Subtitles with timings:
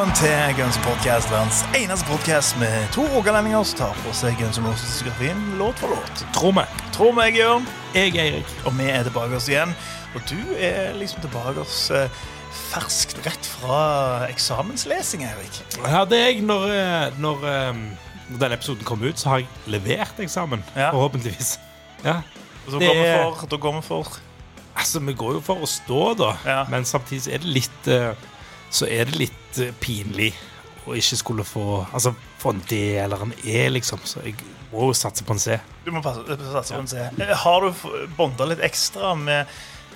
[0.00, 4.56] Velkommen til Guns Podcast, verdens eneste podcast med to rogalendinger som tar på seg Guns
[4.56, 6.22] N' Roses-diskografien låt for låt.
[6.32, 6.62] Tror vi.
[6.94, 7.66] Tror vi, Jørn.
[7.92, 8.54] Jeg er Eirik.
[8.64, 9.74] Og vi er tilbake oss igjen.
[10.16, 12.22] Og du er liksom tilbake oss eh,
[12.70, 13.82] ferskt rett fra
[14.30, 15.60] eksamenslesing, Eirik.
[15.82, 16.40] Ja, det er jeg.
[16.48, 17.84] Når, eh, når, eh,
[18.30, 20.64] når denne episoden kom ut, så har jeg levert eksamen.
[20.72, 20.94] Ja.
[20.96, 21.58] Forhåpentligvis.
[22.08, 22.22] Ja.
[22.64, 24.18] Og så går vi for, da går vi for
[24.80, 26.34] Altså, vi går jo for å stå, da.
[26.48, 26.60] Ja.
[26.72, 28.14] Men samtidig er det litt eh,
[28.70, 30.30] Så er det litt eh, pinlig
[30.88, 34.00] å ikke skulle få Altså få en D eller en E, liksom.
[34.08, 34.36] Så jeg
[34.70, 35.58] må jo satse på en C.
[35.84, 36.22] Du må passe,
[36.54, 37.02] satse på en C.
[37.20, 39.44] Eh, Har du bonda litt ekstra med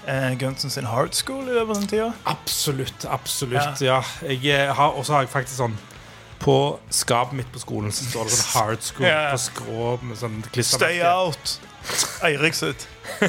[0.07, 2.11] eh, Guns N' sin Hard School i løpet av den tida?
[2.29, 3.07] Absolutt.
[3.09, 3.81] Absolutt.
[3.85, 4.03] Ja.
[4.27, 5.79] Eh, og så har jeg faktisk sånn
[6.45, 6.57] På
[6.93, 9.31] skapet mitt på skolen så står det sånn Hard School Ja.
[9.33, 11.57] på skrå med sånn Stay out!
[12.25, 12.85] Eirik sitt.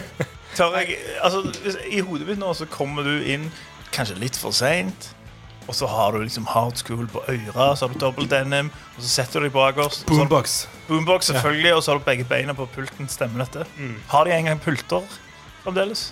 [0.58, 1.46] Tør jeg Altså,
[1.92, 3.48] I hodet mitt nå så kommer du inn
[3.96, 5.14] kanskje litt for seint.
[5.66, 9.02] Og så har du liksom hard school på øra, så har du dobbelt denim, og
[9.02, 10.06] så setter du deg bakerst.
[10.06, 10.68] Boombox.
[10.88, 13.10] Boombox, selvfølgelig, og så har du begge beina på pulten.
[13.10, 13.66] Stemmer dette?
[14.12, 15.02] Har de engang pulter
[15.64, 16.12] fremdeles?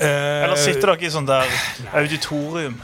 [0.00, 1.52] Eller sitter dere i sånn der
[1.92, 2.80] auditorium?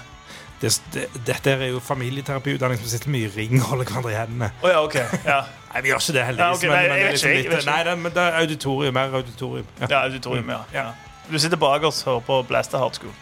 [0.63, 4.17] det, det, Dette er jo familieterapiutdanning som sitter mye i ring og holder hverandre i
[4.17, 4.51] hendene.
[4.63, 4.95] Oh, ja, OK.
[5.27, 5.41] Ja,
[5.73, 6.69] Nei, vi gjør ikke det, Ja, okay.
[6.69, 8.95] nei, men, det er ikke, litt- Nei, det, men det er auditorium.
[8.95, 9.67] Mer auditorium.
[9.81, 9.87] Ja.
[9.91, 10.61] ja auditorium, ja.
[10.75, 10.85] ja.
[11.31, 13.15] Du sitter bakerst og hører på Blaster Hard School.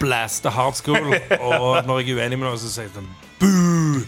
[0.00, 1.14] Blaste hard school.
[1.40, 3.08] Og når jeg er uenig med noe, så sier jeg sånn
[3.38, 4.02] Boo!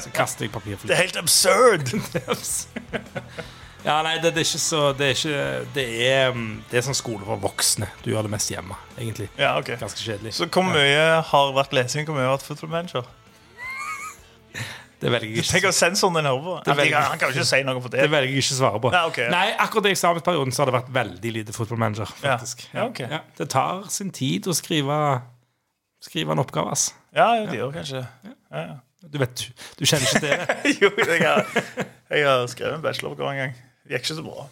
[0.00, 0.90] Så kaster jeg Det papirfly.
[0.92, 1.94] er helt absurd!
[3.84, 5.40] Ja, nei, det, det er ikke så Det er ikke
[5.76, 7.88] Det er, mm, det er sånn skole for voksne.
[8.04, 9.28] Du gjør det mest hjemme, egentlig.
[9.40, 10.32] Ja, ok Ganske kjedelig.
[10.38, 12.06] Så hvor mye har vært lesing?
[12.08, 13.04] Hvor mye har vært Football Manager?
[15.04, 16.54] Det velger jeg Tenk å at sensoren din hører på.
[16.64, 18.00] Det er veldig- Han kan jo ikke si noe for det.
[18.06, 18.90] det velger jeg ikke svare på.
[18.94, 19.18] Nei, ok.
[19.66, 22.08] Akkurat i eksamensperioden så har det vært veldig lite fotballmanager.
[22.22, 22.36] Ja.
[22.38, 22.64] faktisk.
[22.72, 23.02] Ja, ok.
[23.36, 24.96] Det tar sin tid å skrive,
[26.00, 26.72] skrive en oppgave.
[26.72, 26.86] ass.
[27.14, 28.32] Ja, jo, de gjør kanskje ja,
[28.64, 28.74] ja.
[29.04, 29.36] Du vet,
[29.76, 30.56] du, kjenner ikke til det?
[30.80, 31.44] Jo, jeg har,
[32.10, 33.52] jeg har skrevet en bacheloroppgave en gang.
[33.84, 34.46] Det gikk ikke så bra.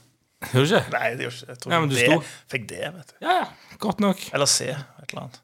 [0.53, 0.82] Gjør du ikke?
[0.93, 2.19] Nei, det gjorde ikke Jeg tror Ja, men du det, sto.
[2.53, 3.16] fikk det, vet du.
[3.25, 3.77] Ja, ja.
[3.81, 4.21] Godt nok.
[4.37, 4.69] Eller C.
[4.75, 5.41] Et eller annet.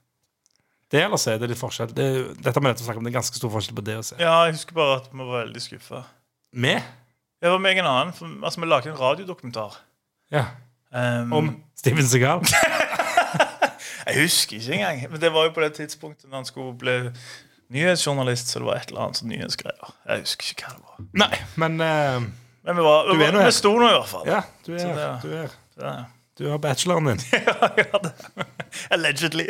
[0.90, 1.90] Det eller C, det er litt forskjell.
[1.92, 2.06] Det,
[2.40, 4.14] dette med dette å snakke om, det er ganske stor forskjell på det og C.
[4.22, 6.04] Ja, jeg husker bare at vi var veldig skuffa.
[6.56, 6.86] Med?
[7.42, 8.14] Det var meg en annen.
[8.16, 9.76] For, altså, vi lagde en radiodokumentar.
[10.32, 10.46] Ja.
[10.90, 12.40] Um, Om Steven Segal?
[14.08, 15.02] Jeg husker ikke engang.
[15.12, 16.94] Men det var jo på det tidspunktet da han skulle bli
[17.76, 19.90] nyhetsjournalist, så det var et eller annet sånn nyhetsgreier.
[20.08, 21.08] Jeg husker ikke hva det var.
[21.24, 22.28] Nei, men Uh,
[22.68, 24.24] Men vi, var, Du vi, vi sto nå i hvert fall.
[24.28, 26.00] ja, du er, det- du er,
[26.40, 27.20] du har bacheloren din.
[27.36, 28.48] ja, det-
[28.96, 29.46] Allegedly.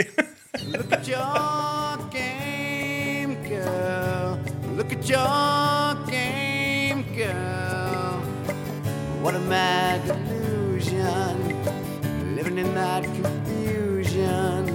[0.66, 4.38] Look at your game, girl.
[4.76, 8.20] Look at your game, girl.
[9.22, 11.64] What a mad delusion.
[12.34, 14.66] Living in that confusion.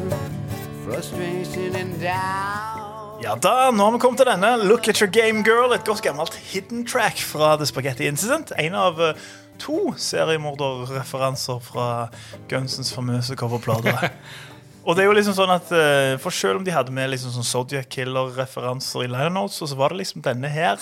[0.86, 3.22] Frustration and doubt.
[3.24, 4.56] Ja da, nå har vi kommet til denne.
[4.68, 5.74] Look at your game girl.
[5.74, 8.52] Et godt gammelt hidden track fra The Spaghetti Incident.
[8.60, 9.16] En av eh,
[9.60, 12.08] to seriemorderreferanser fra
[12.50, 14.10] Gunsens famøse coverplater.
[14.84, 17.32] Og det er jo liksom sånn at eh, For selv om de hadde med liksom
[17.36, 20.82] sånn Zodiac Killer-referanser i liner notes, så var det liksom denne her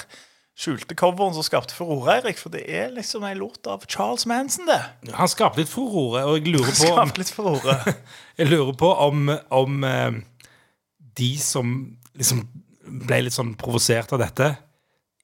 [0.61, 2.39] skjulte coveren som skapte furore, Eirik.
[2.41, 4.81] For det er liksom en lort av Charles Manson, det.
[5.17, 7.77] Han skapte litt furore, og jeg lurer på om, Skapte litt furore.
[8.39, 9.31] jeg lurer på om,
[9.61, 10.19] om eh,
[11.21, 11.77] de som
[12.17, 12.43] liksom
[13.07, 14.51] ble litt sånn provosert av dette,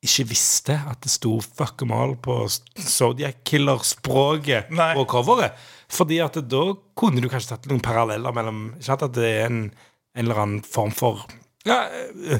[0.06, 2.48] ikke visste at det sto 'fuck em all' på
[2.78, 5.58] Zodiac Killer-språket på coveret.
[5.90, 6.64] Fordi at da
[6.96, 10.64] kunne du kanskje tatt noen paralleller mellom Ikke at det er en, en eller annen
[10.64, 11.24] form for
[11.66, 11.88] ja,
[12.32, 12.40] eh,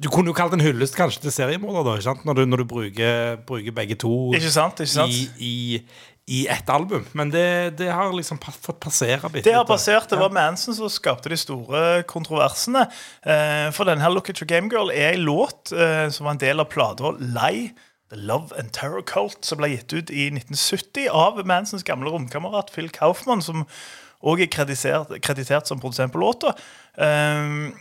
[0.00, 2.14] Du kunne jo kalt en hyllest kanskje til seriemorder, da?
[2.24, 4.80] Når du, når du bruker, bruker begge to Ikke sant?
[4.80, 5.12] ikke sant?
[5.12, 5.82] i, i,
[6.28, 7.06] i ett album.
[7.12, 10.10] Men det, det har liksom fått passere bitte Det har passert.
[10.10, 12.84] Det var Manson som skapte de store kontroversene.
[13.22, 16.36] Eh, for denne her Look at Your Game Girl er en låt eh, som var
[16.36, 17.72] en del av plata Lie.
[18.12, 22.72] The Love and Terror Cult, som ble gitt ut i 1970 av Mansons gamle romkamerat
[22.72, 23.66] Phil Kaufman, som
[24.24, 26.54] òg er kreditert, kreditert som produsent på låta.
[26.96, 27.74] Um,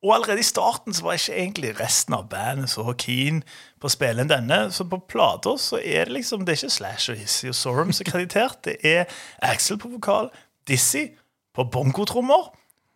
[0.00, 3.42] og allerede i starten så var ikke egentlig resten av bandet så keen
[3.80, 4.62] på å spille inn denne.
[4.72, 7.92] Så på plater så er det liksom Det er ikke Slash og Hissy og Sorum
[7.92, 8.62] som er kreditert.
[8.64, 9.04] Det er
[9.44, 10.30] Axel på vokal,
[10.68, 11.12] Dizzie
[11.56, 12.48] på bongotrommer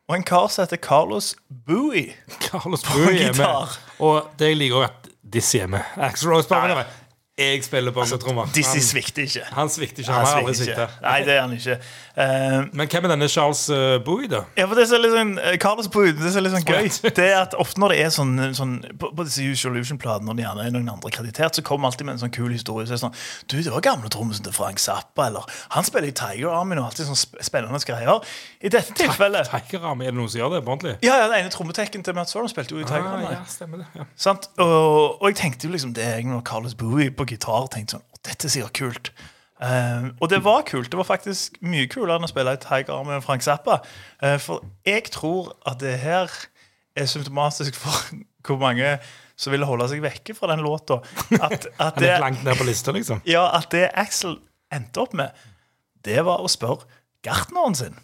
[0.04, 1.34] og en kar som heter Carlos
[1.66, 2.12] Bowie.
[2.44, 3.78] Carlos På Bowie gitar.
[3.98, 5.80] Og det jeg liker også at Dizzie er med.
[5.96, 6.74] Axl Rose bare ja.
[6.74, 6.84] med.
[7.38, 8.46] Jeg spiller bongotrommer.
[8.54, 9.40] Dizzy Han, svikter ikke.
[9.56, 10.12] han svikter ikke.
[10.12, 10.84] Han har aldri svikta.
[11.02, 11.74] Nei, det er han ikke.
[12.14, 14.44] Uh, Men hvem er denne Charles uh, Bowie, da?
[14.54, 16.68] Ja, for det som er litt sånn eh, Carlos Bowie, det som er litt sånn
[16.68, 20.28] gøy Det er at ofte når det er sånn, sånn På, på disse Usual Illusion-platene
[20.30, 22.86] Når det gjerne er noen andre kreditert Så kommer alltid med en sånn kul historie
[22.86, 23.16] Så er det sånn
[23.50, 26.86] Du, det var gamle trommisen til Frank Zappa Eller han spiller i Tiger Army Og
[26.86, 28.22] alltid sånn sp spennende greier
[28.62, 30.94] I dette tilfellet Tiger Army, er det noen som gjør det ordentlig?
[31.02, 33.82] Ja, ja, den ene trommetekken til Matt Sorum Spilte jo i Tiger Ah, ja, stemmer
[33.82, 33.90] det.
[33.98, 34.06] Ja.
[34.14, 34.46] Sant?
[34.62, 37.96] Og, og jeg tenkte jo liksom det jeg når Carlos Bowie på gitar og tenkte
[37.96, 39.12] sånn, «Å, dette ser kult.
[39.62, 40.90] Eh, og det var kult.
[40.92, 43.80] Det var faktisk mye kulere enn å spille i Tiger med Frank Zappa.
[44.22, 46.32] Uh, for jeg tror at det her
[46.94, 48.16] er symptomatisk for
[48.46, 48.96] hvor mange
[49.40, 51.00] som ville holde seg vekke fra den låta.
[51.40, 53.22] At, at det, langt ned på lista, liksom.
[53.28, 54.38] ja, at det Axel
[54.74, 55.34] endte opp med,
[56.04, 56.86] det var å spørre
[57.24, 57.96] gartneren sin.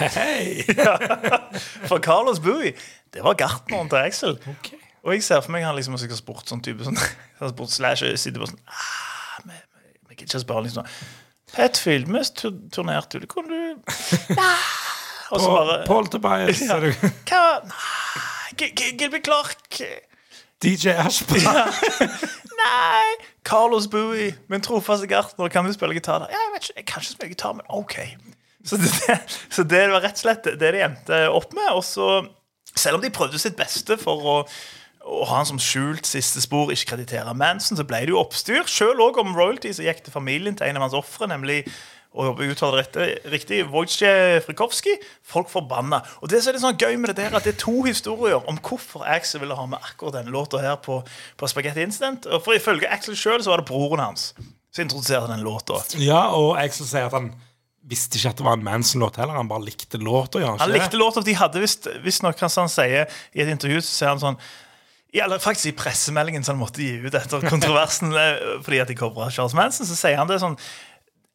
[0.00, 0.62] Hei!
[1.90, 2.76] For Carlos Bowie,
[3.12, 4.38] det var gartneren til Axel.
[4.48, 4.72] Ok.
[5.04, 6.98] Og jeg ser for meg han liksom har sikkert spurt sånn type sånn,
[7.54, 9.56] spurt slash sitter på sånn ah, Vi
[10.10, 10.88] vi kan ikke spørre liksom
[11.54, 13.94] Petfield, vi tur- turnerte jo, kunne du
[14.40, 14.52] Nei.
[15.30, 16.60] Og så bare Paul Tobias.
[16.66, 16.76] Ja.
[16.76, 17.42] er du- Hva
[18.60, 19.80] Gilby Clark
[20.60, 21.40] DJ Ashby.
[22.60, 23.04] Nei.
[23.48, 26.26] Carlos Bowie, min trofaste gartner, kan du spille gitar?
[26.28, 27.94] Ja, jeg vet ikke, jeg kan ikke spille gitar, men OK.
[28.68, 29.16] Så det,
[29.48, 31.70] så det var rett og slett det de endte opp med.
[31.72, 32.10] Og så,
[32.76, 34.36] selv om de prøvde sitt beste for å,
[35.10, 38.62] å ha han som skjult siste spor, ikke kreditere Manson, så ble det jo oppstyr.
[38.70, 41.64] Selv òg om royalties gikk til familien til en av hans ofre, nemlig
[42.10, 44.96] og uttaler det rett- riktig, Wojciech Frikowski.
[45.22, 46.00] Folk forbanna.
[46.18, 48.40] Og det som er litt sånn gøy med det der, at det er to historier
[48.50, 50.96] om hvorfor Axel ville ha med akkurat denne låta her på,
[51.38, 52.26] på Spaghetti Incident.
[52.26, 54.32] Og for Ifølge Axel sjøl var det broren hans
[54.74, 55.78] som introduserte den låta.
[56.02, 57.30] Ja, og Axel sier at han
[57.90, 59.38] visste ikke at det var en Manson-låt heller.
[59.38, 60.42] Han bare likte låta.
[60.42, 64.12] Han likte låta, de hadde visst visstnok, hva han sier i et intervju, så sier
[64.16, 64.40] han sånn
[65.12, 68.88] ja, eller faktisk I pressemeldingen som han måtte gi ut etter kontroversen eh, fordi at
[68.92, 70.58] de covra Charles Manson, så sier han det sånn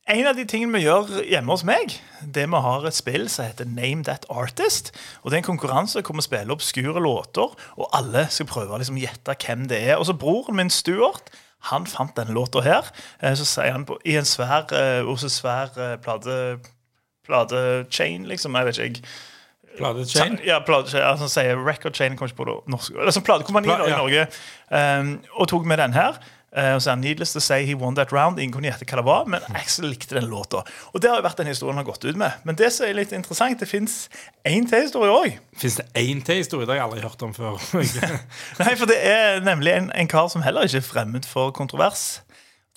[0.07, 3.47] En av de tingene vi gjør hjemme hos meg, det vi har et spill som
[3.47, 4.91] heter Name That Artist.
[5.23, 8.77] og Det er en konkurranse hvor vi spiller obskure låter, og alle skal prøve å
[8.77, 9.95] liksom gjette hvem det er.
[9.97, 11.33] Og så broren min Stuart
[11.71, 12.91] han fant denne låta her.
[13.17, 15.73] eh, Så sier han på, i en svær, eh, hos en svær
[16.05, 16.37] plate
[17.25, 18.55] platechain, liksom.
[18.55, 19.09] Jeg vet ikke,
[19.77, 20.39] Platechain.
[20.45, 22.95] Ja, plate, altså, sier Record Chain kommer ikke på det norsk.
[23.05, 23.95] Altså platekompani Pla- ja.
[23.95, 23.99] i.
[23.99, 24.27] Norge.
[25.01, 26.17] Um, og tok med den her.
[26.55, 28.39] Uh, og så er Needless to say he won that round.
[28.39, 30.61] Ingen kunne gjette hva det var, men Axel likte den låta.
[30.93, 32.31] Og det har jo vært den historien han har gått ut med.
[32.47, 34.05] Men det som er litt interessant, det fins
[34.47, 35.35] én til historie òg.
[35.59, 36.63] Fins det én til historie?
[36.69, 37.59] Det har jeg aldri hørt om før.
[38.63, 42.21] Nei, for det er nemlig en, en kar som heller ikke er fremmed for kontrovers.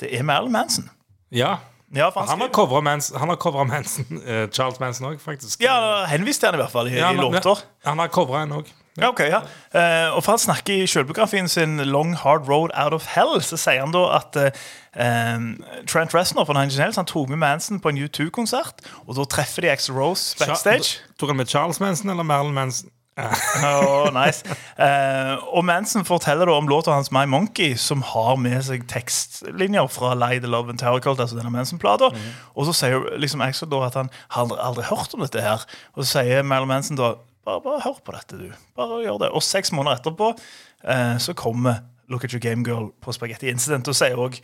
[0.02, 0.90] Det er Marilyn Manson.
[1.30, 1.56] ja.
[1.94, 5.20] Ja, for Han har skriver- covra Manson, han har covret Manson uh, Charles Manson òg,
[5.20, 5.61] faktisk.
[5.64, 7.62] ja, henviste han i hvert fall i, Ja, i han- låter.
[7.85, 8.67] Han har covra en òg.
[8.99, 9.38] Ja, ok, ja.
[9.73, 13.56] Uh, og for han snakker i selvbiografien sin 'Long Hard Road Out of Hell', så
[13.56, 15.38] sier han da at eh,
[15.87, 19.25] Trent Reznor fra Nine Inch Nails han tok med Manson på en U2-konsert, og da
[19.25, 20.99] treffer de X-Rose backstage.
[21.19, 22.91] Tok han med Charles Manson eller Marilyn Manson?
[23.65, 24.47] Åh, nice.
[24.79, 29.91] Uh, og Manson forteller da om låta hans My Monkey, som har med seg tekstlinjer
[29.93, 32.12] fra Lay the Love and Terror Cult, altså denne Manson-plata.
[32.55, 35.67] Og så sier liksom Axel da at han har aldri, aldri hørt om dette her.
[35.97, 37.17] Og så sier Marilyn Manson da
[37.49, 38.49] bare, bare hør på dette, du.
[38.79, 39.32] Bare gjør det.
[39.35, 43.88] Og seks måneder etterpå uh, så kommer Look at your game girl på Spaghetti Incident.
[43.88, 44.38] Og sier òg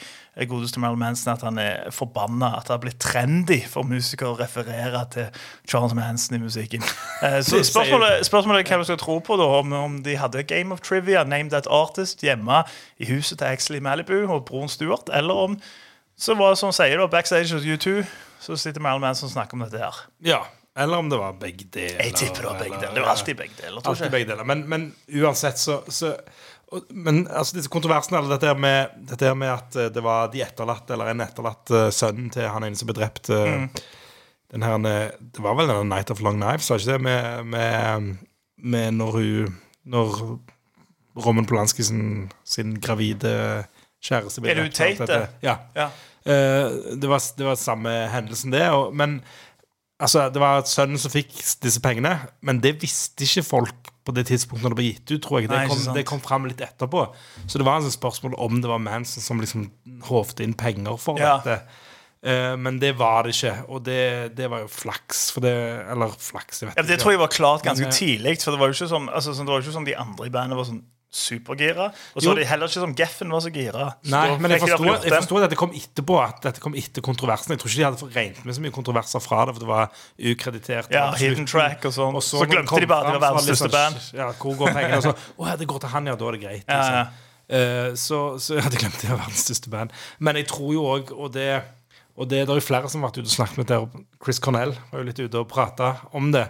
[0.51, 4.39] godeste Marilyn Manson at han er forbanna at det har blitt trendy for musikere å
[4.39, 5.31] referere til
[5.71, 6.85] Charles Manson i musikken.
[7.25, 10.45] Eh, så spørsmålet, spørsmålet er hva du skal tro på, da, om, om de hadde
[10.51, 12.65] Game of Trivia, Name That Artist, hjemme
[13.01, 15.59] i huset til Axel i Malibu og broren Stuart, eller om
[16.17, 18.05] så var det som sier da, backstage hos U2,
[18.45, 20.05] så sitter Marilyn Manson og snakker om dette her.
[20.23, 20.45] Ja.
[20.77, 22.01] Eller om det var begge deler.
[22.03, 22.95] Jeg tipper det var begge deler.
[22.95, 23.83] Det var alltid begge deler.
[23.87, 24.47] Alltid begge deler.
[24.51, 24.87] Men, men
[25.21, 26.17] uansett så, så
[26.91, 30.31] Men altså disse kontroversene eller dette her med, dette her med at eh, det var
[30.33, 33.69] de etterlatte, eller en etterlatt uh, sønnen til han ene som ble drept uh, Mm.
[34.55, 37.01] den her, Det var vel denne Night of Long Knives, var ikke det?
[37.03, 38.17] Med, med,
[38.57, 39.55] med når hun
[39.85, 40.19] Når
[41.25, 43.65] Roman Polanski sin, sin gravide
[44.03, 45.19] kjæreste ble Er drept, Tate, alt dette.
[45.21, 45.47] det?
[45.47, 45.57] Ja.
[45.77, 45.89] Ja.
[46.25, 48.65] Uh, det, var, det var samme hendelsen, det.
[48.73, 49.21] Og, men
[50.01, 54.27] altså, det var sønnen som fikk disse pengene, men det visste ikke folk på det
[54.29, 55.23] tidspunktet når det ble gitt ut.
[55.25, 57.07] tror jeg Det Nei, kom, det kom fram litt etterpå.
[57.47, 59.71] Så det var altså spørsmål om det var Manson som liksom
[60.11, 61.39] håvte inn penger for Ja.
[61.45, 61.63] dette.
[62.25, 65.31] Eh, men det var det ikke, og det, det var jo flaks.
[65.35, 65.53] For det,
[65.93, 67.03] eller flaks, jeg vet Ja, det ikke.
[67.03, 68.43] tror jeg var klart ganske Men, eh, tidlig.
[68.43, 70.31] For det var jo ikke altså, sånn, det var jo ikke sånn de andre i
[70.33, 70.83] bandet var sånn
[71.15, 71.89] supergira.
[72.15, 73.87] Og så var det heller ikke som Geffen var så gira.
[74.11, 76.17] Nei, men jeg forsto, de jeg forsto at dette kom etterpå.
[76.25, 77.55] At dette kom etter kontroversen.
[77.55, 80.01] Jeg tror ikke de hadde regnet med så mye kontroverser fra det, for det var
[80.33, 80.91] ukreditert.
[80.95, 82.19] Ja, hidden track og sånn.
[82.25, 84.11] Så glemte de bare at de var verdens største sånn, band.
[84.19, 84.99] Ja, hvor går pengene?
[84.99, 86.67] Og så, å det går til han, ja, da er det greit.
[86.67, 86.99] Ja, Liksom.
[86.99, 87.31] ja.
[87.55, 89.95] Eh, så, så jeg hadde glemt det var verdens største band.
[90.19, 91.49] Men jeg tror jo òg, og det
[92.15, 93.79] og det, det er jo flere som har vært ute og snakket med det.
[93.83, 96.45] og Chris Cornell var jo litt ute og prata om det.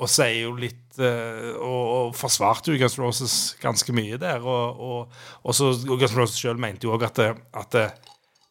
[0.00, 4.40] Og sier jo litt uh, og, og forsvarte jo Guns Roses ganske mye der.
[4.40, 7.28] Og, og, så og Guns Roses sjøl mente jo òg at, det,
[7.60, 7.84] at det,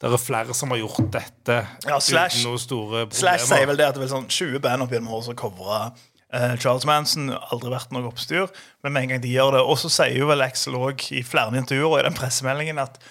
[0.01, 1.57] det er flere som har gjort dette
[1.87, 3.19] Ja, Slash- uten noen store problemer.
[3.23, 5.39] Slash sier vel det at det er vel sånn 20 band opp gjennom året som
[5.41, 7.33] covrer uh, Charles Manson.
[7.33, 8.47] Aldri vært noe oppstyr.
[8.85, 11.25] Men med en gang de gjør det Og så sier jo vel Axel òg i
[11.25, 13.01] flere intervjuer og i den pressemeldingen at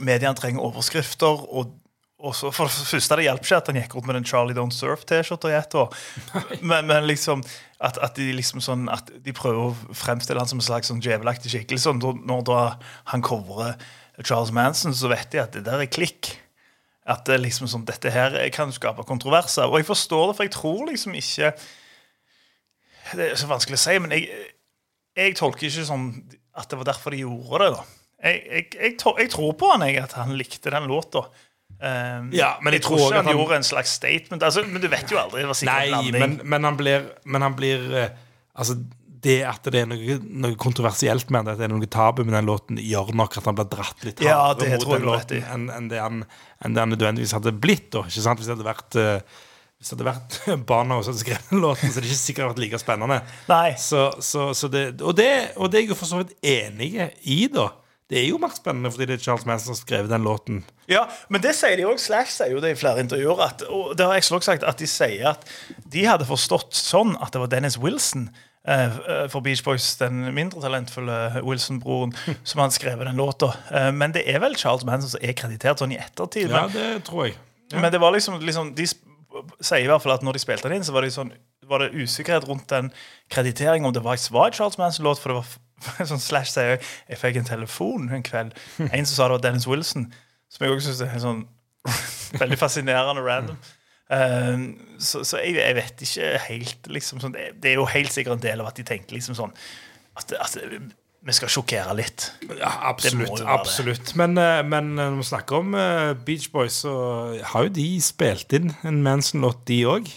[0.00, 1.42] mediene trenger overskrifter.
[1.50, 1.78] og
[2.22, 4.54] og så For det første det hjelper ikke at han gikk rundt med den Charlie
[4.54, 5.90] Don't Surf-T-skjorta i ett år.
[6.62, 7.42] Men, men liksom
[7.82, 11.02] at, at de liksom sånn At de prøver å fremstille han som en slags sånn
[11.02, 11.90] djevelaktig skikkelse.
[11.90, 12.60] Sånn, når da
[13.10, 13.74] han covrer
[14.22, 16.36] Charles Manson, så vet de at det der er klikk.
[17.02, 19.66] At det liksom sånn, dette her kan skape kontroverser.
[19.66, 21.54] Og jeg forstår det, for jeg tror liksom ikke
[23.12, 24.28] Det er så vanskelig å si, men jeg,
[25.18, 26.12] jeg tolker ikke sånn
[26.54, 27.72] at det var derfor de gjorde det.
[27.74, 31.26] da Jeg, jeg, jeg, jeg tror på han, jeg, at han likte den låta.
[31.82, 34.42] Um, Ja, men jeg jeg tror ikke han, han- gjorde en slags statement.
[34.46, 35.42] Altså, men du vet jo aldri.
[35.42, 38.12] Det en Nei, men, men han blir, men han blir eh,
[38.54, 38.76] Altså,
[39.22, 42.34] det at det er noe, noe kontroversielt med det, at det er noe tabu med
[42.34, 45.44] den låten, gjør nok at han blir dratt litt Ja, hardere det mot den låten
[45.54, 46.24] enn en det, han-
[46.62, 47.90] enn det han nødvendigvis hadde blitt.
[47.94, 48.38] Da, ikke sant?
[48.42, 49.40] Hvis det hadde vært uh,
[49.78, 52.50] Hvis det hadde vært barna som hadde skrevet den låten, så er det ikke sikkert
[52.52, 53.20] vært like spennende.
[53.50, 53.68] Nei.
[53.78, 56.92] Så, så, så det, og, det, og det er jeg jo for så vidt enig
[57.26, 57.70] i, da.
[58.12, 60.58] Det er jo mer spennende fordi det er Charles Manson som har skrevet den låten.
[60.90, 63.38] Ja, men det sier de også, Slash sier jo det i flere intervjuer.
[63.46, 65.46] At, og det har også sagt, at de sier at
[65.94, 68.26] de hadde forstått sånn at det var Dennis Wilson
[68.68, 72.12] eh, eh, for Beach Boys, den mindre talentfulle Wilson-broren,
[72.48, 73.54] som hadde skrevet den låta.
[73.72, 76.52] Eh, men det er vel Charles Manson som er kreditert sånn i ettertid.
[76.52, 77.40] Ja, Men, det tror jeg.
[77.72, 78.90] men det var liksom, liksom De
[79.64, 81.32] sier i hvert fall at når de spilte den inn, så var det, sånn,
[81.64, 82.92] var det usikkerhet rundt den
[83.32, 85.22] krediteringen, om det var, en svak Charles Manson-låt.
[85.22, 85.54] For det var
[86.10, 88.56] sånn Slash sier jeg fikk en telefon en kveld.
[88.88, 90.08] En som sa det var Dennis Wilson.
[90.52, 91.44] Som jeg også syns er sånn
[92.42, 93.60] veldig fascinerende random.
[94.12, 94.64] Um,
[95.00, 98.36] så så jeg, jeg vet ikke helt liksom sånn, det, det er jo helt sikkert
[98.36, 99.54] en del av at de tenker liksom sånn
[100.20, 100.58] at, at
[101.22, 102.26] vi skal sjokkere litt.
[102.58, 103.44] Ja, absolutt.
[103.46, 104.12] Absolutt.
[104.18, 106.92] Men, eh, men når vi snakker om eh, Beach Boys, så
[107.52, 110.10] har jo de spilt inn en Manson-låt, de òg.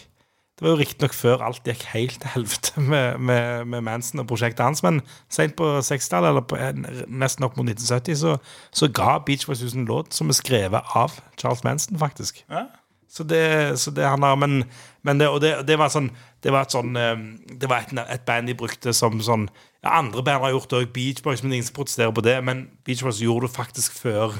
[0.55, 4.29] Det var jo riktignok før alt gikk helt til helvete med, med, med Manson og
[4.29, 8.37] prosjektet hans, men sent på 60-tallet, eller på, eh, nesten opp mot 1970, så,
[8.71, 12.39] så ga Beach Boys en låt som er skrevet av Charles Manson, faktisk.
[12.47, 12.69] Ja.
[13.11, 14.63] Så det, så det han har Men,
[15.03, 16.09] men det, og det, det var sånn
[16.43, 17.13] Det var et sånn eh,
[17.61, 19.45] Det var et, et band de brukte som sånn
[19.85, 22.39] ja, Andre band har gjort det òg, Beach Boys, men ingen som protesterer på det.
[22.43, 24.33] Men Beach Boys gjorde det faktisk før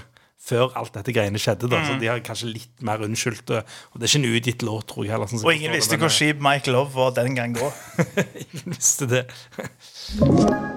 [0.46, 1.70] Før alt dette greiene skjedde.
[1.72, 3.50] da Så de har kanskje litt mer unnskyldt.
[3.50, 5.32] Og det er ikke en utgitt låt, tror jeg heller.
[5.32, 7.72] sånn som Og ingen visste hvor skip Mike Love var den gang da.
[8.04, 9.26] eh, Ingen visste det.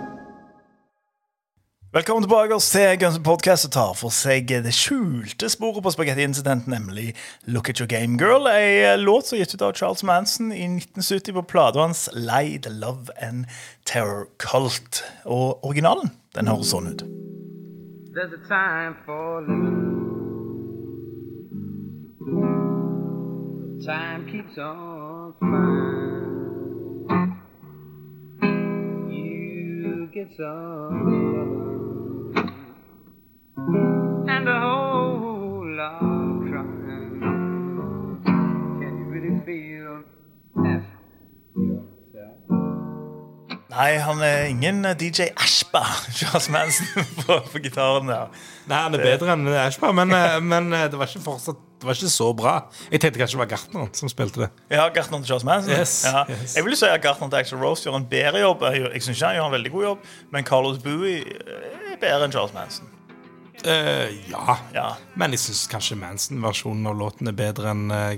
[1.89, 6.21] Velkommen tilbake oss til Guns Podcast og tar for seg det skjulte sporet på Spagetti
[6.21, 7.15] Incident, nemlig
[7.49, 8.45] Look At Your Game Girl.
[8.45, 12.61] En låt som er gitt ut av Charles Manson i 1970 på plata hans Lie,
[12.61, 13.49] The Love and
[13.89, 15.01] Terror Cult.
[15.25, 17.09] Og originalen den høres sånn ut.
[18.19, 20.19] There's a time for living.
[23.87, 26.19] Time keeps on flying.
[29.09, 31.29] You get some
[34.29, 36.38] and a whole lot
[43.79, 45.85] Nei, han er ingen DJ Ashba,
[46.19, 48.33] Charles Manson, på, på gitaren der.
[48.67, 51.95] Nei, han er bedre enn Ashba, men, eh, men eh, det var fortsatt Det var
[51.95, 52.57] ikke så bra.
[52.91, 54.49] Jeg tenkte kanskje det var Gartneren som spilte det.
[54.75, 55.71] Ja, Gartneren til Charles Manson.
[55.71, 56.25] Yes, ja.
[56.27, 56.57] yes.
[56.59, 58.67] Jeg vil si at Gartneren til Axel Rose gjør en bedre jobb.
[58.67, 62.57] Jeg, ikke han gjør en veldig god jobb, men Carlos Bowie er bedre enn Charles
[62.57, 62.91] Manson.
[63.63, 64.59] Uh, ja.
[64.75, 64.91] Ja.
[65.15, 68.11] Men jeg syns kanskje Manson-versjonen av låten er bedre enn uh,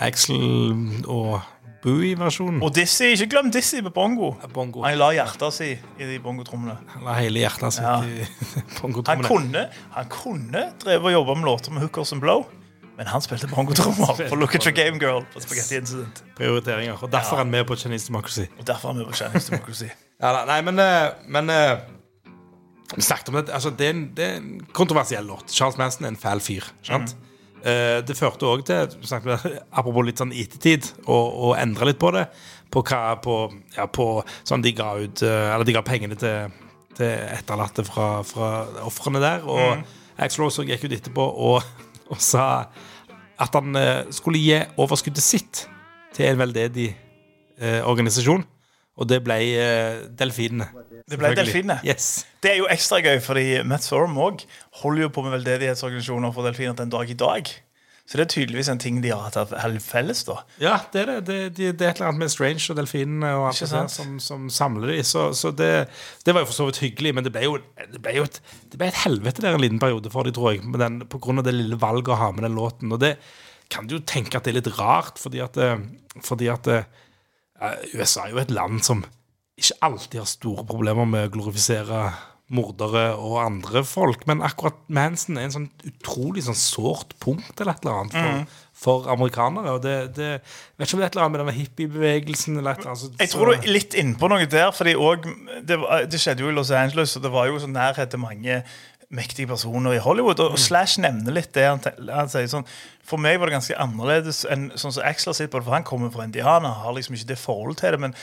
[0.00, 0.40] Axel
[1.04, 1.42] og
[1.84, 2.60] Bowie-versjonen.
[2.62, 4.32] Og Dizzy, ikke glem Dizzy på bongo.
[4.54, 4.82] Bongo.
[4.84, 6.74] Han la hjertet si i de bongotrommene.
[6.94, 7.98] Han la hele hjertet sitt Ja.
[8.04, 8.24] i
[8.58, 9.28] Han bongotrommene.
[9.28, 12.44] kunne, han kunne drevet og jobba med låter med hookers and blow,
[12.98, 16.20] men han spilte bongotrommer på Look at your game girl på Spaghetti Incident.
[16.36, 17.00] Prioriteringer.
[17.02, 18.44] Og derfor er han med på Chinese Democracy.
[18.58, 19.88] Og derfor er han med på Chinese Democracy.
[20.20, 21.78] Ja, da, nei, men, eh, men eh,
[22.96, 23.46] Vi snakket om det.
[23.56, 25.48] Altså, det, er en, det er en kontroversiell låt.
[25.54, 26.66] Charles Manson er en fæl fyr.
[26.84, 27.14] Sant?
[27.16, 27.29] Eh,
[27.60, 28.94] det førte òg til
[29.78, 32.26] Apropos litt sånn ettertid, å endre litt på det.
[32.70, 33.36] På hva på,
[33.74, 36.52] ja, på sånn de ga ut eh, Eller de ga pengene til,
[36.98, 38.50] til etterlatte fra, fra
[38.86, 39.42] ofrene der.
[39.42, 39.82] Og
[40.20, 41.66] Axl Rose gikk ut etterpå og,
[42.12, 42.46] og sa
[43.40, 45.64] at han eh, skulle gi overskuddet sitt
[46.14, 46.90] til en veldedig
[47.58, 48.44] eh, organisasjon.
[49.00, 50.68] Og det ble uh, delfinene.
[51.08, 51.80] Det ble delfinene.
[51.86, 52.26] Yes.
[52.44, 54.44] Det er jo ekstra gøy, fordi Matt Sorum òg
[54.82, 57.50] holder jo på med veldedighetsorganisasjoner for delfiner den dag i dag.
[58.10, 60.40] Så det er tydeligvis en ting de har hatt felles, da.
[60.58, 61.18] Ja, det er det.
[61.28, 63.92] Det, det, det er et eller annet med Strange og delfinene og alt det der
[63.92, 65.04] som, som samler de.
[65.06, 65.68] Så, så det,
[66.26, 68.40] det var jo for så vidt hyggelig, men det ble jo, det ble jo et,
[68.72, 71.22] det ble et helvete der en liten periode for de, tror jeg, med den, på
[71.22, 72.90] grunn av det lille valget å ha med den låten.
[72.90, 73.12] Og det
[73.70, 75.78] kan du jo tenke at det er litt rart, fordi at, eh,
[76.26, 76.90] fordi at eh,
[77.94, 79.04] USA er jo et land som
[79.60, 82.10] ikke alltid har store problemer med å glorifisere
[82.50, 87.76] mordere og andre folk, men akkurat Manson er en sånn utrolig sånn sårt punkt eller
[87.76, 88.56] et eller annet for,
[89.04, 89.74] for amerikanere.
[89.76, 92.72] Og det, det vet ikke om det er et eller annet med denne hippiebevegelsen eller
[92.72, 93.04] et eller annet.
[93.04, 95.78] så- Jeg tror du er litt innpå noe der, fordi også, det,
[96.10, 98.62] det skjedde jo i Los Angeles, og det var jo sånn nærhet til mange
[99.10, 100.38] mektige personer i Hollywood.
[100.44, 101.64] Og Slash nevner litt det.
[101.66, 102.66] Han, han sier sånn
[103.06, 105.74] For meg var det ganske annerledes enn sånn som Axel har sett på det, for
[105.74, 108.00] han kommer fra Indiana, har liksom ikke det forholdet til det.
[108.06, 108.14] men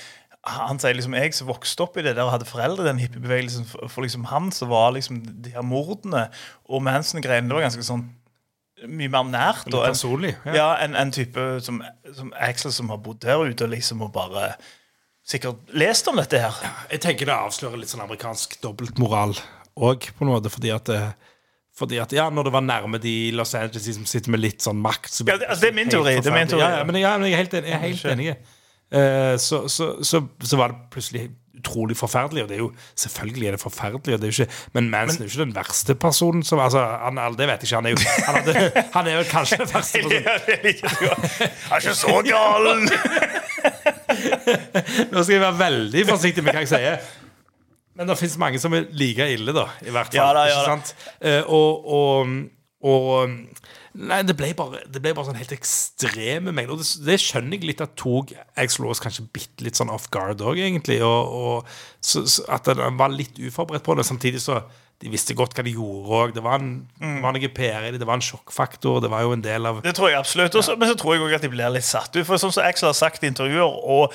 [0.47, 3.65] han sier liksom jeg som vokste opp i det der og hadde foreldre den hippiebevegelsen,
[3.67, 6.29] for, for liksom han så var liksom de her mordene
[6.71, 8.05] og Manson-greiene det var ganske sånn
[8.87, 9.65] mye mer nært.
[9.73, 9.97] Og en-
[10.45, 10.53] ja.
[10.55, 11.81] Ja, en, en type som,
[12.15, 14.53] som Axel som har bodd der ute og liksom og bare
[15.27, 16.55] sikkert lest om dette her.
[16.93, 19.35] Jeg tenker det avslører litt sånn amerikansk dobbeltmoral
[19.77, 21.01] òg, på en måte, fordi at det,
[21.77, 24.79] fordi at, ja, Når det var nærme de Los Angeles som sitter med litt sånn
[24.81, 26.61] makt så Ja, det- altså, det er min teori, det er min teori.
[26.65, 27.69] Ja, men, ja, men jeg er helt enig.
[27.69, 28.37] Jeg er helt enig.
[28.87, 33.47] Uh, så, så, så, så var det plutselig utrolig forferdelig, og det er jo selvfølgelig
[33.47, 34.13] er det forferdelig.
[34.15, 36.43] Og det er jo ikke, men Manson er jo ikke den verste personen.
[36.43, 37.75] Som, altså, han, det vet jeg ikke.
[37.75, 40.23] Han er jo han, hadde, han er jo kanskje den verste personen.
[41.67, 42.89] Han er ikke så galen!
[45.11, 46.99] Nå skal jeg være veldig forsiktig med hva jeg sier.
[47.97, 49.67] Men det fins mange som er like ille, da.
[49.83, 50.19] I hvert fall.
[50.21, 50.75] Ja da, ja da.
[50.75, 50.93] sant?
[51.19, 52.37] Eh, og, og,
[52.85, 53.37] og
[53.97, 56.75] Nei, det ble bare, det ble bare sånn helt ekstreme mengder.
[56.75, 60.05] Og det, det skjønner jeg litt at tok Axl Rose kanskje bitte litt sånn off
[60.13, 60.99] guard òg, egentlig.
[61.01, 61.71] Og, og
[62.05, 64.05] så, så at han var litt uforberedt på det.
[64.05, 64.59] Samtidig så
[65.01, 66.35] de visste godt hva de gjorde òg.
[66.37, 66.69] Det var en
[67.01, 67.17] Mm.
[67.25, 69.01] var noe PR i det, det var en sjokkfaktor.
[69.01, 70.55] Det var jo en del av Det tror jeg absolutt.
[70.61, 72.25] Også, Men så tror jeg også at de blir litt satt ut.
[72.29, 74.13] For sånn som Axel har sagt i intervjuer, og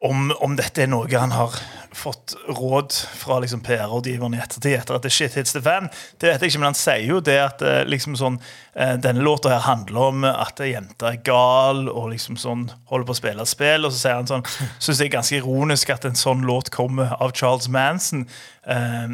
[0.00, 1.56] om, om dette er noe han har
[1.92, 5.90] fått råd fra liksom PR-rådgiveren i ettertid etter at det shit hits the fan,
[6.22, 8.38] det vet jeg ikke, men han sier jo det at eh, liksom sånn,
[8.72, 13.16] eh, denne låta her handler om at jenta er gal og liksom sånn holder på
[13.16, 14.46] å spille et spill, og så sier han sånn
[14.80, 18.24] Syns det er ganske ironisk at en sånn låt kommer av Charles Manson.
[18.64, 19.12] Eh,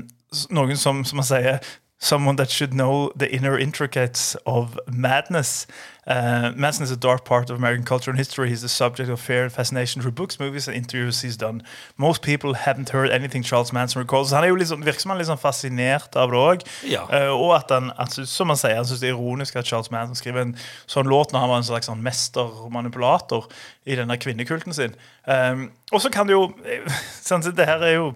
[0.55, 1.59] noen som, som han sier
[1.99, 5.67] Someone that should know the inner intricates of madness.
[6.07, 8.49] Uh, Manson is a dark part of American culture and history.
[8.51, 11.63] He's the subject of fear and fascination through books, movies, and interviews he's done.
[11.97, 14.31] Most people haven't heard anything Charles Manson recalls.
[14.31, 16.67] Han er jo liksom, virker som han er litt sånn fascinert av det òg.
[16.85, 17.07] Ja.
[17.33, 20.21] og at han, altså, som han sier, han syns det er ironisk at Charles Manson
[20.21, 20.55] skriver en
[20.87, 23.49] sånn låt når han var en slags sånn mestermanipulator
[23.89, 24.95] i denne kvinnekulten sin.
[25.25, 26.51] Um, og så kan det jo
[27.27, 28.13] sånn, Det her er jo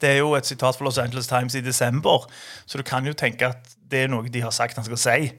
[0.00, 2.26] det er jo et sitat fra Los Angeles Times i desember,
[2.66, 5.30] så du kan jo tenke at det er noe de har sagt han skal si.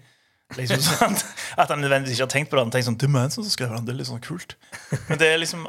[0.58, 1.16] Liksom, sånn,
[1.62, 2.66] At han nødvendigvis ikke har tenkt på det.
[2.66, 4.58] Han tenker sånn, det er Manson som skrev den, det er litt sånn kult.
[5.08, 5.66] Men det er liksom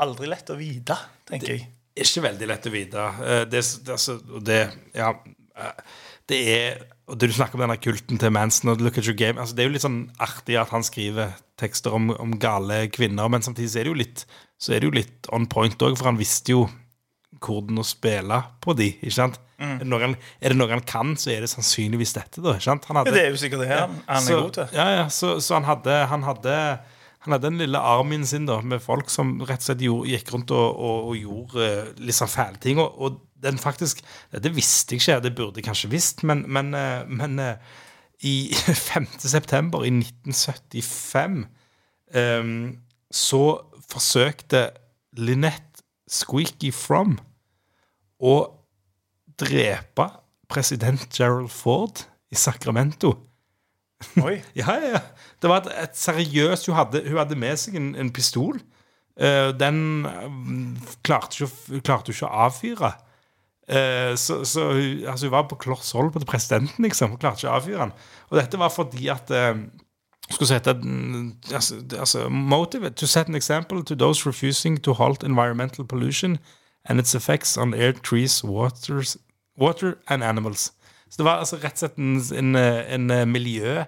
[0.00, 0.96] aldri lett å vite,
[1.28, 1.66] tenker jeg.
[1.90, 3.06] Det er ikke veldig lett å vite.
[3.26, 3.62] Eh, Det,
[3.96, 4.60] altså, det,
[4.96, 5.10] ja,
[5.56, 5.84] eh,
[6.30, 9.40] det er og Du snakker om denne kulten til Manson og Look at your game.
[9.42, 13.26] Altså, det er jo litt sånn artig at han skriver tekster om, om gale kvinner,
[13.32, 14.22] men samtidig er det jo litt,
[14.60, 16.68] så er det jo litt on point òg, for han visste jo
[17.40, 18.90] hvordan å spille på de.
[18.98, 19.38] ikke sant?
[19.60, 19.74] Mm.
[19.76, 19.88] Er, det
[20.56, 22.42] noe han, han kan, så er det sannsynligvis dette.
[22.42, 22.88] da, ikke sant?
[22.88, 24.72] Han hadde, Det er jo sikkert det her han er så, god til.
[24.76, 26.56] Ja, ja, så, så han hadde Han hadde
[27.20, 30.30] han hadde den lille armen sin da med folk som rett og slett gjorde, gikk
[30.32, 32.80] rundt og, og, og gjorde uh, litt sånn fæle ting.
[32.80, 34.00] Og, og den faktisk
[34.32, 37.76] Det visste jeg ikke, det burde jeg kanskje visst, men, men, uh, men uh,
[38.24, 38.52] i
[38.92, 39.06] 5.
[39.20, 41.44] september i 1975
[42.12, 42.50] eh,
[43.10, 43.44] så
[43.90, 44.68] forsøkte
[45.18, 45.69] Lynette
[46.10, 47.18] Squeaky From
[48.20, 48.34] å
[49.40, 50.08] drepe
[50.50, 53.14] president Gerald Ford i Sacramento.
[54.22, 54.40] Oi.
[54.58, 55.00] Ja, ja.
[55.40, 58.60] Det var et, et seriøst Hun hadde, hun hadde med seg en, en pistol.
[59.20, 62.94] Uh, den eh, klarte hun ikke å avfyre.
[63.70, 67.12] Uh, så så hun, altså, hun var på kloss hold på presidenten, liksom.
[67.12, 67.94] Hun klarte ikke å avfyre den.
[68.30, 69.52] Og dette var fordi at eh,
[70.30, 75.84] skulle sette mm, altså, Motive to set an example to those refusing to halt environmental
[75.84, 76.38] pollution
[76.84, 79.16] and its effects on air, trees, waters,
[79.58, 80.72] water and animals.
[81.10, 83.82] Så det var altså rett og slett en, en, en eh, miljø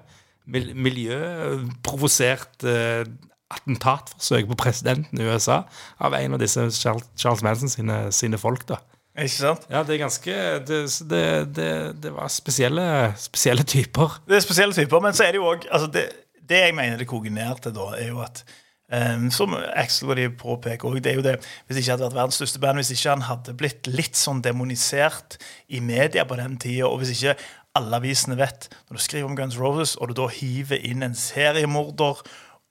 [0.50, 3.04] mil, miljøprovosert uh,
[3.52, 5.62] attentatforsøk på presidenten i USA
[6.02, 8.64] av en av disse Charles, Charles Manson sine, sine folk.
[8.68, 8.80] da.
[9.12, 9.66] Ikke sant?
[9.68, 10.78] Ja, det er ganske Det,
[11.10, 11.24] det,
[11.56, 11.70] det,
[12.02, 12.84] det var spesielle,
[13.20, 14.22] spesielle typer.
[14.28, 15.90] Det er spesielle typer, men så er det jo òg altså
[16.48, 18.44] det, jeg mener det koker ned til, da, er jo at
[18.92, 22.16] Um, som Axel og de påpeker også, det er jo det, Hvis ikke hadde vært
[22.18, 25.38] verdens største band, hvis ikke han hadde blitt litt sånn demonisert
[25.72, 27.32] i media på den tida, og hvis ikke
[27.78, 31.16] alle avisene vet Når du skriver om Guns Roses, og du da hiver inn en
[31.16, 32.20] seriemorder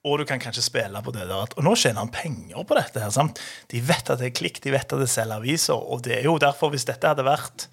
[0.06, 1.42] og du kan kanskje spille på det der.
[1.42, 3.00] at- Og nå tjener han penger på dette.
[3.02, 3.40] her, sant?
[3.70, 5.74] De vet at det er klikk, de vet at det selger aviser.
[5.74, 7.68] Og det er jo derfor, hvis dette hadde vært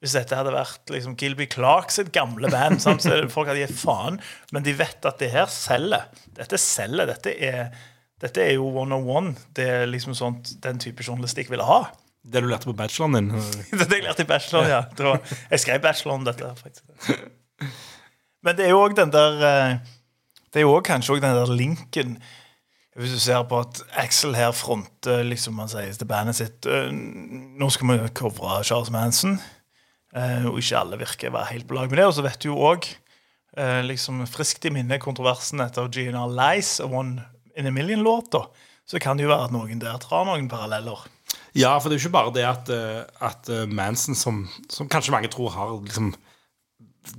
[0.00, 3.04] hvis dette hadde vært liksom Gilby Clark sitt gamle band, sant?
[3.04, 4.16] så folk hadde gitt faen.
[4.54, 6.06] Men de vet at det her selger.
[6.38, 7.10] Dette selger.
[7.10, 7.74] Dette er,
[8.24, 9.34] dette er jo one on one.
[9.56, 11.82] Det er liksom sånt den type journalistikk ville ha.
[12.24, 13.30] Det du lærte på bacheloren din.
[13.80, 14.80] det jeg lærte i bacheloren, ja.
[14.96, 16.54] Det var, jeg skrev bachelor om dette.
[16.56, 17.20] faktisk.
[18.40, 19.78] Men det er jo òg den der eh,
[20.48, 22.14] Det er jo kanskje òg den der linken
[22.96, 26.88] Hvis du ser på at Axel her fronter liksom man sier til bandet sitt eh,
[26.88, 29.36] Nå skal vi covre Charles Manson.
[30.14, 32.06] Eh, og ikke alle virker å være helt på lag med det.
[32.10, 32.90] Og så vet du jo òg
[33.82, 37.24] liksom friskt i minne kontroversen etter GNR Lies og One
[37.58, 38.44] in a Million-låta.
[38.86, 41.02] Så kan det jo være at noen der drar noen paralleller.
[41.58, 44.88] Ja, for det er jo ikke bare det at, eh, at eh, Manson, som, som
[44.90, 46.12] kanskje mange tror har liksom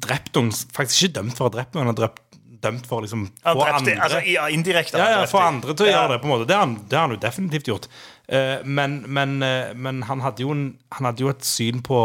[0.05, 2.23] drept noen Faktisk ikke dømt for å ha drept noen, han har drept,
[2.63, 4.99] dømt for å liksom få drepte, andre altså, ja, indirekte.
[5.01, 5.95] Ja, ja, få andre til å Ja.
[5.97, 6.19] gjøre det.
[6.23, 7.87] på en måte Det har han, det har han jo definitivt gjort.
[8.29, 11.99] Eh, men, men, eh, men han, hadde jo en, han hadde jo et syn på,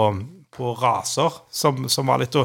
[0.56, 2.36] på raser som, som var litt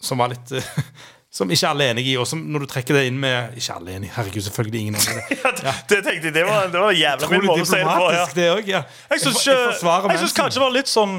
[0.00, 0.72] Som var litt eh,
[1.36, 2.14] Som ikke alle er enig i.
[2.16, 4.94] Og som når du trekker det inn med Ikke alle er enig, herregud, selvfølgelig ingen
[4.96, 5.56] er enig det.
[5.66, 8.06] Ja, det tenkte jeg, det var, det var jævla min måte å si det på.
[8.14, 8.28] Ja.
[8.38, 8.84] det også, Ja.
[9.10, 11.18] Jeg syns kanskje det var litt sånn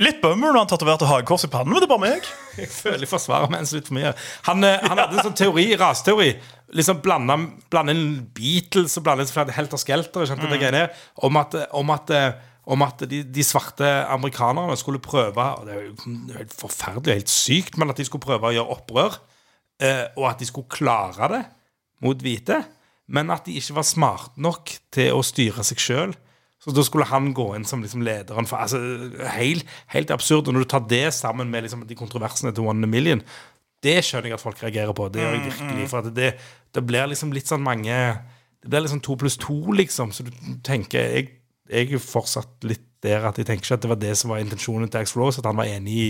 [0.00, 2.28] Litt bummer når han tatoverte hagekors i pannen, men det er bare meg.
[2.62, 4.14] Jeg føler jeg forsvarer Manson litt for mye.
[4.48, 6.30] Han, eh, han hadde en sånn teori, raseteori.
[6.78, 7.36] Liksom blanda,
[7.68, 10.86] blanda inn Beatles og blanda inn flere Helter Skelter det greiene
[11.28, 12.32] om at, om at, eh,
[12.68, 15.94] om at de, de svarte amerikanerne skulle prøve Og det er jo
[16.34, 19.18] er helt forferdelig helt sykt, men at de skulle prøve å gjøre opprør.
[19.80, 21.44] eh, Og at de skulle klare det
[22.04, 22.60] mot hvite.
[23.08, 26.12] Men at de ikke var smarte nok til å styre seg sjøl.
[26.60, 28.78] Så da skulle han gå inn som liksom lederen for altså,
[29.38, 30.48] helt, helt absurd.
[30.50, 33.22] Og når du tar det sammen med liksom de kontroversene til One in a Million,
[33.86, 35.06] det skjønner jeg at folk reagerer på.
[35.14, 35.88] Det gjør jeg virkelig.
[35.88, 36.32] For at det,
[36.74, 37.94] det blir liksom litt sånn mange
[38.58, 40.10] Det blir liksom to pluss to, liksom.
[40.12, 40.32] Så du
[40.66, 41.28] tenker Jeg,
[41.68, 44.42] jeg er fortsatt litt der at jeg tenker ikke at det var det som var
[44.42, 46.08] intensjonen til Ax Rose, at han var enig i,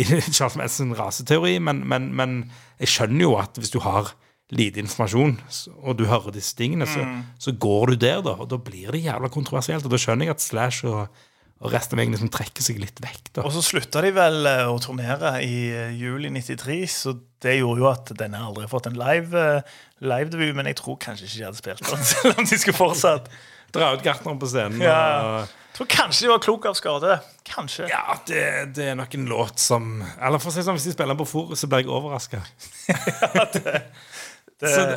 [0.00, 0.04] i
[0.36, 2.38] Charles Mansons raseteori, men, men, men
[2.80, 4.14] jeg skjønner jo at hvis du har
[4.54, 5.36] lite informasjon,
[5.82, 7.04] og du hører disse tingene, så,
[7.40, 8.36] så går du der, da.
[8.40, 9.86] Og da blir det jævla kontroversielt.
[9.86, 11.22] Og da skjønner jeg at Slash og,
[11.64, 13.32] og resten av gjengen liksom trekker seg litt vekk.
[13.38, 17.56] da Og så slutta de vel eh, å turnere i eh, juli 93, så det
[17.58, 20.52] gjorde jo at denne aldri har fått en live eh, live-debut.
[20.60, 23.32] Men jeg tror kanskje ikke de hadde spilt den, selv om de skulle fortsatt.
[23.74, 24.80] Dra ut gartneren på scenen.
[24.82, 24.96] Ja.
[25.42, 27.16] Og, Jeg tror kanskje de var kloke av skade.
[27.48, 27.88] Kanskje.
[27.90, 28.42] ja, det,
[28.76, 29.88] det er nok en låt som
[30.22, 32.40] Eller for å si sånn, hvis de spiller den på Forus, så blir jeg overraska.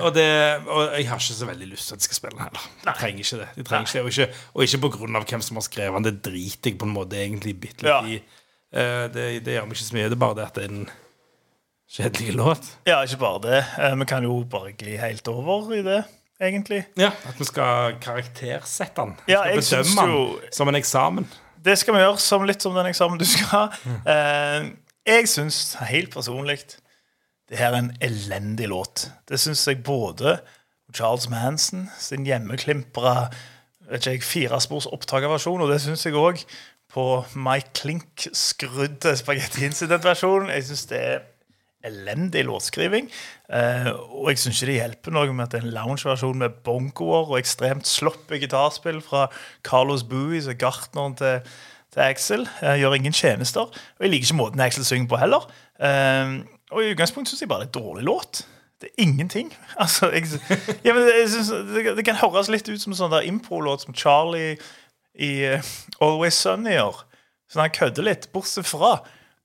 [0.06, 0.28] og, det,
[0.70, 2.68] og jeg har ikke så veldig lyst til at de skal spille den heller.
[2.86, 3.50] De trenger ikke det.
[3.58, 4.04] De trenger ikke.
[4.06, 4.82] Og ikke, og ikke
[5.18, 6.08] av hvem som har skrevet den.
[6.08, 8.22] Det driter jeg på en måte egentlig bitte litt i.
[8.72, 10.08] Det, det gjør meg ikke så mye.
[10.12, 10.88] Det er bare det at det er en
[11.98, 12.68] kjedelig låt.
[12.88, 13.60] Ja, ikke bare det.
[13.80, 16.02] Eh, Vi kan jo bare gli helt over i det,
[16.42, 16.86] egentlig.
[16.98, 19.16] Ja, At vi skal karaktersette den.
[19.26, 21.28] Vi Ja, skal bedømme jo- den som en eksamen.
[21.64, 23.64] Det skal vi gjøre som litt som den eksamen du skal ha.
[24.06, 24.70] Eh,
[25.06, 26.60] jeg syns helt personlig
[27.50, 29.10] det her er en elendig låt.
[29.28, 30.40] Det syns jeg både
[30.94, 33.30] Charles Manson sin hjemmeklimpra
[34.22, 36.44] firespors opptakerversjon, og det syns jeg òg
[36.92, 40.50] på Mike Klink skrudde Spagetti Incident-versjonen.
[40.52, 41.20] Jeg syns det er
[41.88, 43.08] elendig låtskriving.
[43.54, 46.60] Eh, og jeg syns ikke det hjelper noe med at det er en lounge-versjon med
[46.66, 49.28] bongoer og ekstremt sloppy gitarspill fra
[49.68, 51.42] Carlos Bowie, er gartneren til,
[51.94, 52.46] til Axel.
[52.62, 53.72] Eh, gjør ingen tjenester.
[53.72, 55.50] Og jeg liker ikke måten Axel synger på heller.
[55.80, 56.38] Eh,
[56.72, 58.44] og i utgangspunktet syns jeg bare det er en dårlig låt.
[58.82, 59.54] Det er ingenting.
[59.84, 60.24] Altså, jeg,
[60.86, 63.96] ja, jeg synes, det, det kan høres litt ut som en sånn der impro-låt som
[63.98, 64.58] Charlie
[65.18, 67.04] i uh, Always Sunny gjør.
[67.50, 68.98] Så han kødder litt, bortsett fra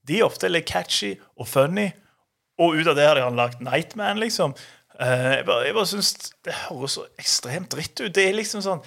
[0.09, 1.93] de er ofte litt catchy og funny,
[2.61, 4.55] og ut av det har de lagt Nightman, liksom.
[5.01, 6.13] Uh, jeg bare, jeg bare syns
[6.45, 8.13] det høres så ekstremt dritt ut.
[8.15, 8.83] Det er liksom sånn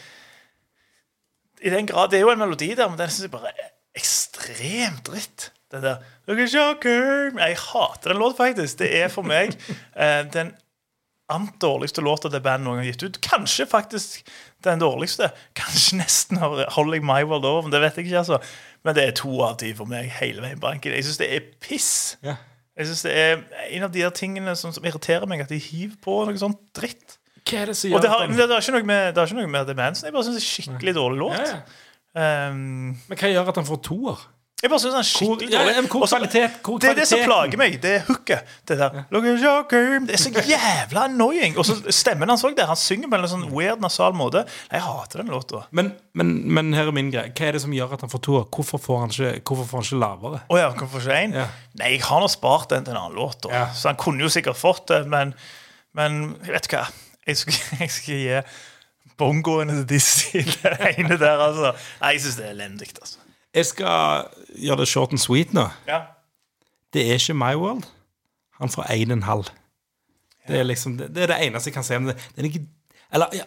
[1.65, 3.71] I den grad Det er jo en melodi der, men den syns jeg bare er
[3.97, 5.49] ekstremt dritt.
[5.73, 8.78] Den der Jeg hater den låten, faktisk.
[8.80, 9.58] Det er for meg
[9.97, 10.54] uh, den
[11.34, 13.21] ant dårligste låta det bandet noen gang har gitt ut.
[13.25, 14.28] Kanskje faktisk
[14.65, 15.32] den dårligste.
[15.58, 18.21] Kanskje nesten holder Holding My World Over, men det vet jeg ikke.
[18.21, 18.39] altså
[18.86, 20.93] Men det er to av ti for meg hele veien banken.
[20.93, 21.93] Jeg syns det er piss.
[22.25, 22.38] Ja.
[22.75, 23.43] Jeg synes det er
[23.77, 26.59] en av de der tingene som, som irriterer meg, at de hiver på noe sånt
[26.75, 27.17] dritt.
[27.45, 29.21] Hva er det som Og det gjør har, men det, har ikke noe med, det
[29.21, 31.41] har ikke noe med The Manson Jeg bare syns det er skikkelig dårlig låt.
[31.41, 31.81] ja, ja.
[32.15, 34.21] Um, Men hva gjør at han får toer?
[34.65, 35.73] Jeg bare synes den er skikkelig dårlig.
[35.93, 37.75] Og kvalitet hvor det er det som plager meg.
[37.84, 38.54] Det er hooket.
[38.65, 38.95] Det der.
[39.13, 41.58] Det er så jævla annoying.
[41.62, 42.65] Og så stemmen hans òg der.
[42.71, 44.41] Han synger på en sånn weird, nasal måte.
[44.71, 45.62] Jeg hater den låta.
[45.69, 47.30] Men, men, men her er min greie.
[47.30, 48.39] Hva er det som gjør at han får to?
[48.58, 50.39] Hvorfor får han ikke, hvorfor får han ikke lavere?
[50.49, 51.36] Oh ja, hvorfor ikke én?
[51.38, 51.45] Ja.
[51.78, 53.45] Nei, jeg har nå spart den til en annen låt.
[53.54, 53.67] Ja.
[53.78, 55.36] Så han kunne jo sikkert fått det, men,
[55.93, 56.88] men vet du hva?
[57.30, 58.41] Jeg skal, jeg skal gi
[59.21, 61.75] bongoene til Dizzie det ene der, altså.
[62.01, 63.21] Nei, jeg syns det er elendig, altså.
[63.56, 65.68] Jeg skal gjøre det short and sweet nå.
[65.88, 66.02] Ja.
[66.94, 67.88] Det er ikke My World.
[68.60, 69.52] Han får 1,5.
[70.48, 72.15] Det er liksom det, det er det eneste jeg kan si om det.
[72.36, 72.68] det er ikke
[73.15, 73.44] eller jeg,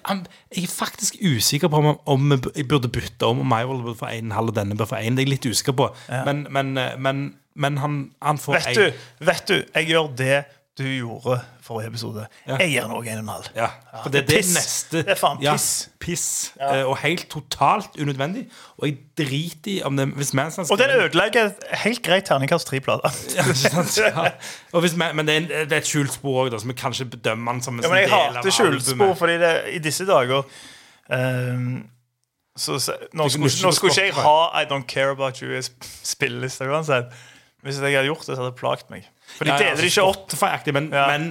[0.63, 3.41] er faktisk usikker på om, om jeg burde bytte om.
[3.43, 5.03] Om My World burde få 1,5 og denne bør få 1.
[5.03, 5.89] Det er jeg litt usikker på.
[6.25, 10.39] Men, men, eh, men, men han, han får Vet du, vet du, jeg gjør det
[10.79, 12.23] du gjorde forrige episode.
[12.47, 12.57] Ja.
[12.63, 13.49] Jeg gir noe en og en halv.
[13.57, 13.67] Ja,
[14.03, 14.53] for det, det er det piss.
[14.57, 15.55] neste Det er faen ja,
[16.01, 16.27] piss.
[16.57, 16.69] Ja.
[16.79, 18.47] eh, Og helt totalt unødvendig.
[18.79, 21.51] Og jeg driter i om det Hvis Manson Og den ødelegger
[21.85, 23.11] helt greit terningkast tre-plate.
[23.37, 23.45] ja,
[24.07, 24.31] ja.
[24.73, 27.53] Og hvis, Men det er, det er et skjult spor òg, som vi kanskje bedømmer
[27.59, 30.07] den som en Ja, sånn men jeg av hater skjult spor, fordi det, i disse
[30.09, 30.47] dager
[31.13, 31.89] um,
[32.59, 35.61] så, så, nå, skulle, nå skulle ikke jeg ha I Don't Care About You i
[35.63, 37.13] sp- spillelista uansett.
[37.69, 39.05] Hvis jeg hadde gjort det, så hadde det plaget meg.
[39.37, 40.25] For de deler altså, ikke opp.
[40.31, 41.07] Spotify-aktig, men, Ja.
[41.13, 41.29] men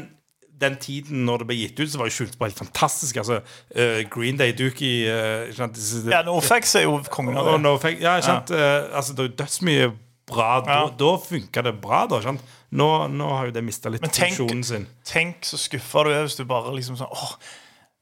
[0.58, 3.17] den tiden når det ble gitt ut, så var jo skjult spor helt fantastisk.
[3.21, 3.41] Altså,
[3.76, 7.60] eh, Green Day, Dookie uh, ikke sant, disse- Ja, nofax er jo kongen av Og
[7.62, 7.73] det.
[7.82, 8.52] fake, ja, ikke sant?
[8.52, 9.91] Eh, altså, det er jo dødsmye
[10.28, 10.62] bra.
[10.65, 10.88] Da, Ja.
[10.97, 12.15] da funka det bra, da.
[12.17, 12.41] ikke sant?
[12.71, 14.88] Nå, nå har jo det mista litt Men tenk- funksjonen sin.
[15.06, 17.36] Tenk så skuffa du er hvis du bare liksom sånn åh,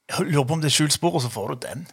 [0.09, 1.87] Jeg lurer på om det er skjult spor, og så får du den.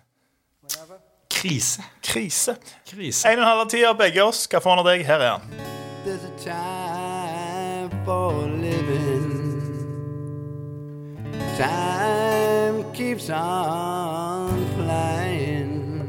[1.31, 1.83] Krise.
[2.02, 2.57] Krise.
[2.87, 3.26] Krise.
[3.28, 4.46] En og en halv tid av begge oss.
[4.46, 5.05] Hva får han av deg?
[5.07, 5.71] Her er han.
[6.04, 9.62] There's a time for living.
[11.56, 16.08] Time keeps on flying.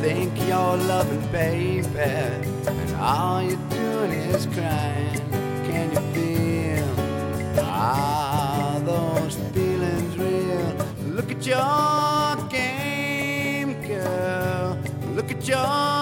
[0.00, 5.20] Think you're loving, baby, and all you're doing is crying.
[5.66, 7.60] Can you feel?
[7.62, 10.72] Are those feelings real?
[11.14, 14.78] Look at your game, girl.
[15.14, 15.97] Look at your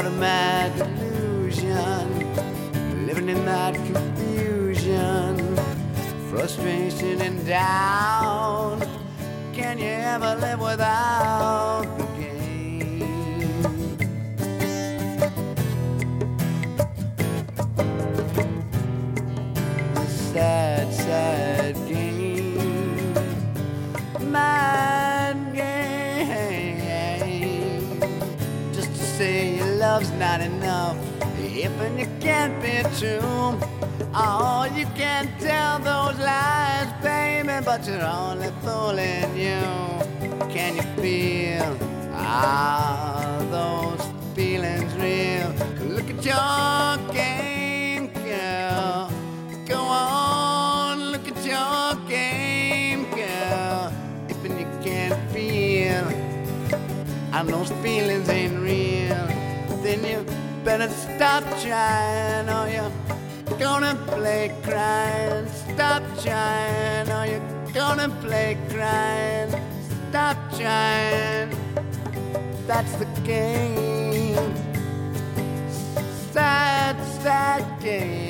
[0.00, 2.34] What a mad delusion,
[3.04, 5.36] living in that confusion,
[6.30, 8.80] frustration and doubt.
[9.52, 12.09] Can you ever live without
[32.30, 33.58] can't be true,
[34.14, 39.62] oh, you can't tell those lies, baby, but you're only fooling you.
[40.54, 41.70] Can you feel?
[42.14, 44.04] Are those
[44.36, 45.50] feelings real?
[45.94, 49.10] Look at your game, girl.
[49.66, 53.92] Go on, look at your game, girl.
[54.28, 56.06] If you can't feel
[57.34, 59.26] and those feelings ain't real,
[59.82, 60.24] then you
[60.64, 60.88] better
[61.20, 65.46] stop trying or you're gonna play crying.
[65.74, 69.50] Stop trying or you're gonna play crying.
[70.08, 71.50] Stop trying.
[72.66, 74.54] That's the game.
[76.32, 78.29] Sad, sad game.